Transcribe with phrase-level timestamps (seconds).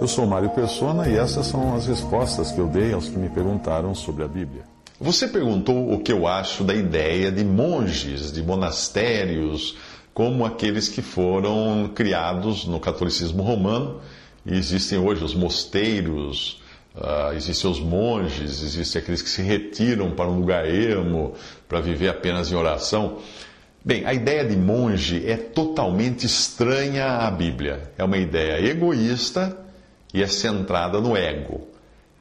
[0.00, 3.28] Eu sou Mário Persona e essas são as respostas que eu dei aos que me
[3.28, 4.62] perguntaram sobre a Bíblia.
[5.00, 9.76] Você perguntou o que eu acho da ideia de monges, de monastérios,
[10.14, 14.00] como aqueles que foram criados no catolicismo romano.
[14.46, 16.62] E existem hoje os mosteiros,
[16.94, 21.34] uh, existem os monges, existem aqueles que se retiram para um lugar ermo
[21.68, 23.18] para viver apenas em oração.
[23.84, 27.90] Bem, a ideia de monge é totalmente estranha à Bíblia.
[27.98, 29.66] É uma ideia egoísta
[30.12, 31.68] e é centrada no ego.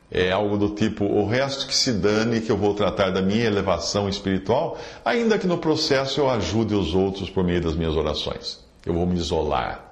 [0.09, 3.45] É algo do tipo, o resto que se dane, que eu vou tratar da minha
[3.45, 8.59] elevação espiritual, ainda que no processo eu ajude os outros por meio das minhas orações.
[8.85, 9.91] Eu vou me isolar.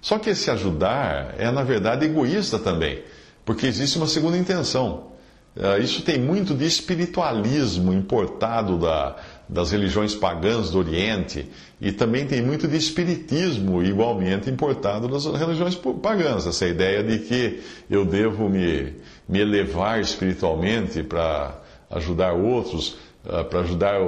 [0.00, 3.02] Só que esse ajudar é, na verdade, egoísta também,
[3.44, 5.14] porque existe uma segunda intenção.
[5.56, 9.16] Ah, isso tem muito de espiritualismo importado da,
[9.48, 11.48] das religiões pagãs do Oriente
[11.80, 16.46] e também tem muito de espiritismo igualmente importado das religiões pagãs.
[16.46, 18.94] Essa ideia de que eu devo me,
[19.28, 22.96] me elevar espiritualmente para ajudar outros,
[23.28, 24.00] ah, para ajudar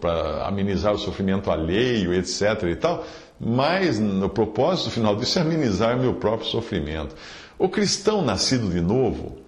[0.00, 2.64] para amenizar o sofrimento alheio, etc.
[2.70, 3.04] e tal.
[3.38, 7.14] Mas o propósito final disso é amenizar meu próprio sofrimento.
[7.58, 9.38] O cristão nascido de novo,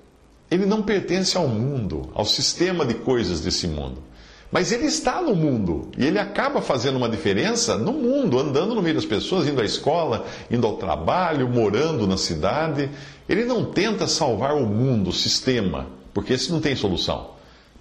[0.50, 4.02] ele não pertence ao mundo, ao sistema de coisas desse mundo.
[4.50, 8.82] Mas ele está no mundo e ele acaba fazendo uma diferença no mundo, andando no
[8.82, 12.88] meio das pessoas, indo à escola, indo ao trabalho, morando na cidade.
[13.28, 17.30] Ele não tenta salvar o mundo, o sistema, porque esse não tem solução.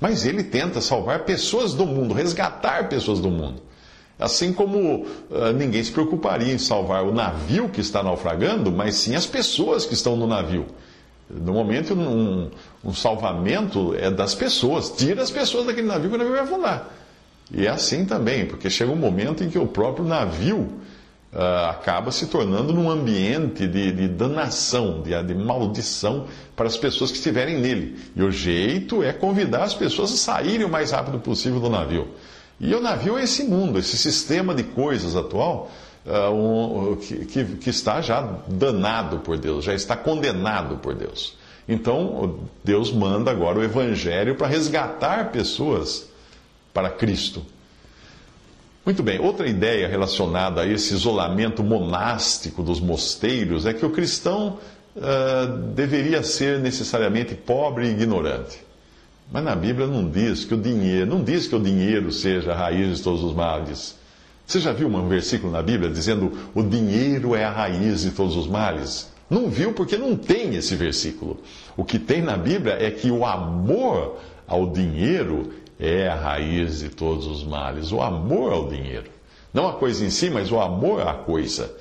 [0.02, 3.62] Mas ele tenta salvar pessoas do mundo, resgatar pessoas do mundo.
[4.18, 9.14] Assim como uh, ninguém se preocuparia em salvar o navio que está naufragando, mas sim
[9.14, 10.66] as pessoas que estão no navio.
[11.30, 12.50] No momento, um,
[12.85, 14.90] um, salvamento é das pessoas.
[14.91, 16.90] Tira as pessoas daquele navio que o navio vai afundar.
[17.51, 20.69] E é assim também, porque chega um momento em que o próprio navio
[21.35, 26.25] uh, acaba se tornando num ambiente de, de danação, de, de, maldição
[26.56, 28.00] para as pessoas que estiverem nele.
[28.16, 32.07] E o jeito é convidar as pessoas a saírem o mais rápido possível do navio.
[32.59, 35.69] E o navio é esse mundo, esse sistema de coisas atual
[36.06, 41.35] uh, um, que, que, está já danado por Deus, já está condenado por Deus.
[41.68, 46.08] Então, Deus manda agora o Evangelho para resgatar pessoas
[46.74, 47.44] para Cristo.
[48.86, 54.59] Muito bem, outra ideia relacionada a esse isolamento monástico dos mosteiros é que o cristão
[54.96, 58.59] uh, deveria ser necessariamente pobre e ignorante.
[59.32, 62.56] Mas na Bíblia não diz que o dinheiro, não diz que o dinheiro seja a
[62.56, 63.96] raiz de todos os males.
[64.46, 68.36] Você já viu um versículo na Bíblia dizendo o dinheiro é a raiz de todos
[68.36, 69.12] os males?
[69.30, 71.40] Não viu porque não tem esse versículo.
[71.75, 76.90] O que tem na Bíblia é que o amor ao dinheiro é a raiz de
[76.90, 77.91] todos os males.
[77.91, 79.09] O amor ao dinheiro.
[79.53, 81.74] Não a coisa em si, mas o amor à coisa.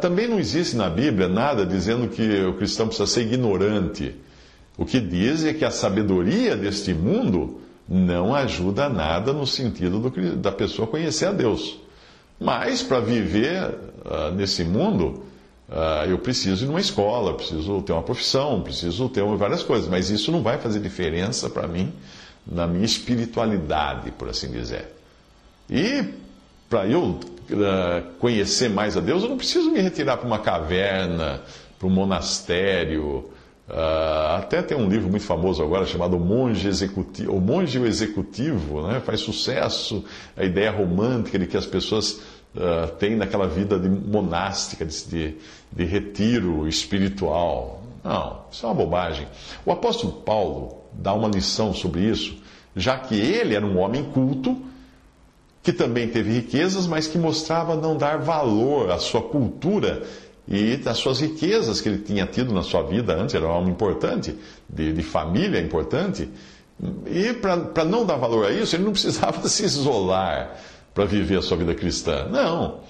[0.00, 4.14] Também não existe na Bíblia nada dizendo que o cristão precisa ser ignorante.
[4.76, 10.36] O que diz é que a sabedoria deste mundo não ajuda nada no sentido do,
[10.36, 11.80] da pessoa conhecer a Deus.
[12.38, 15.24] Mas para viver uh, nesse mundo,
[15.68, 19.88] uh, eu preciso ir numa escola, preciso ter uma profissão, preciso ter várias coisas.
[19.88, 21.92] Mas isso não vai fazer diferença para mim
[22.46, 24.94] na minha espiritualidade, por assim dizer.
[25.70, 26.04] E
[26.68, 27.18] para eu uh,
[28.18, 31.42] conhecer mais a Deus, eu não preciso me retirar para uma caverna,
[31.78, 33.30] para um monastério
[33.66, 39.00] Uh, até tem um livro muito famoso agora chamado Monge Executivo, O Monge Executivo, né?
[39.00, 40.04] faz sucesso
[40.36, 42.20] a ideia romântica de que as pessoas
[42.54, 45.34] uh, têm naquela vida de monástica, de, de,
[45.72, 47.82] de retiro espiritual.
[48.02, 49.26] Não, isso é uma bobagem.
[49.64, 52.36] O apóstolo Paulo dá uma lição sobre isso,
[52.76, 54.56] já que ele era um homem culto,
[55.62, 60.02] que também teve riquezas, mas que mostrava não dar valor à sua cultura
[60.46, 63.70] e das suas riquezas que ele tinha tido na sua vida antes, era um homem
[63.70, 64.36] importante,
[64.68, 66.28] de, de família importante,
[67.06, 70.54] e para não dar valor a isso, ele não precisava se isolar
[70.94, 72.28] para viver a sua vida cristã.
[72.30, 72.80] Não.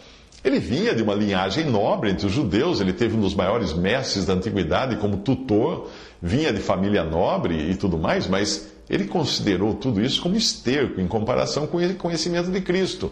[0.45, 4.27] Ele vinha de uma linhagem nobre entre os judeus, ele teve um dos maiores mestres
[4.27, 5.89] da antiguidade como tutor,
[6.21, 11.09] vinha de família nobre e tudo mais, mas ele considerou tudo isso como esterco em
[11.09, 13.11] comparação com o conhecimento de Cristo,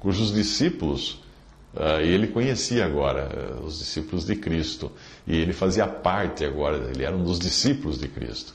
[0.00, 1.22] cujos discípulos
[1.74, 4.92] Uh, ele conhecia agora uh, os discípulos de Cristo
[5.26, 8.54] e ele fazia parte agora, ele era um dos discípulos de Cristo.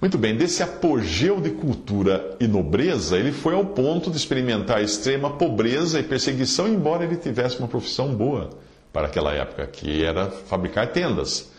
[0.00, 5.30] Muito bem, desse apogeu de cultura e nobreza, ele foi ao ponto de experimentar extrema
[5.30, 8.50] pobreza e perseguição, embora ele tivesse uma profissão boa
[8.92, 11.50] para aquela época, que era fabricar tendas.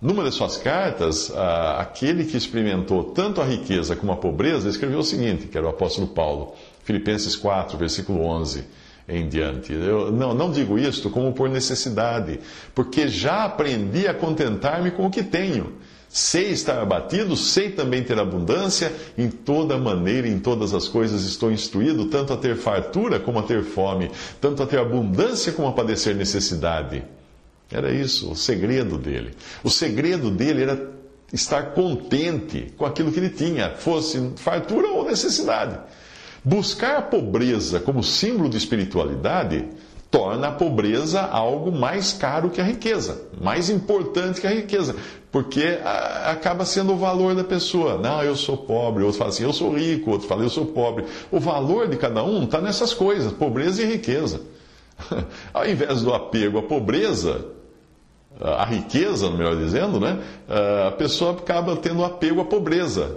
[0.00, 1.32] Numa de suas cartas,
[1.78, 5.70] aquele que experimentou tanto a riqueza como a pobreza escreveu o seguinte, que era o
[5.70, 6.54] apóstolo Paulo,
[6.84, 8.62] Filipenses 4, versículo 11
[9.08, 9.72] em diante.
[9.72, 12.40] Eu não, não digo isto como por necessidade,
[12.74, 15.72] porque já aprendi a contentar-me com o que tenho.
[16.12, 21.52] Sei estar abatido, sei também ter abundância, em toda maneira, em todas as coisas estou
[21.52, 24.10] instruído, tanto a ter fartura como a ter fome,
[24.40, 27.04] tanto a ter abundância como a padecer necessidade.
[27.70, 29.30] Era isso, o segredo dele.
[29.62, 30.90] O segredo dele era
[31.32, 35.78] estar contente com aquilo que ele tinha, fosse fartura ou necessidade.
[36.44, 39.64] Buscar a pobreza como símbolo de espiritualidade
[40.10, 44.96] torna a pobreza algo mais caro que a riqueza, mais importante que a riqueza,
[45.30, 45.78] porque
[46.24, 47.96] acaba sendo o valor da pessoa.
[47.96, 51.04] Não, eu sou pobre, outro fala assim, eu sou rico, outro fala, eu sou pobre.
[51.30, 54.40] O valor de cada um está nessas coisas, pobreza e riqueza.
[55.54, 57.46] Ao invés do apego à pobreza,
[58.40, 60.18] à riqueza, melhor dizendo, né?
[60.86, 63.16] a pessoa acaba tendo apego à pobreza.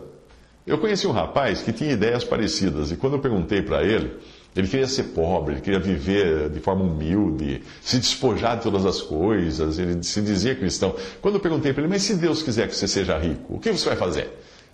[0.66, 4.18] Eu conheci um rapaz que tinha ideias parecidas, e quando eu perguntei para ele,
[4.56, 9.02] ele queria ser pobre, ele queria viver de forma humilde, se despojar de todas as
[9.02, 10.96] coisas, ele se dizia cristão.
[11.22, 13.72] Quando eu perguntei para ele, mas se Deus quiser que você seja rico, o que
[13.72, 14.30] você vai fazer?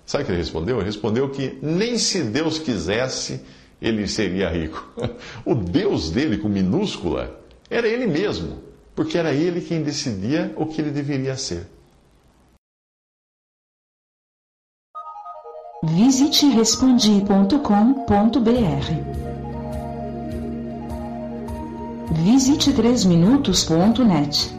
[0.06, 0.78] Sabe o que ele respondeu?
[0.78, 3.40] Ele respondeu que nem se Deus quisesse,
[3.82, 4.86] ele seria rico.
[5.46, 7.40] O Deus dele, com minúscula,
[7.70, 8.62] era ele mesmo,
[8.96, 11.66] porque era ele quem decidia o que ele deveria ser.
[15.84, 19.29] Visite respondi.com.br.
[22.24, 24.59] Visite 3minutos.net.